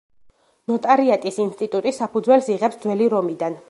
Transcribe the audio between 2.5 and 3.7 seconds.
იღებს ძველი რომიდან.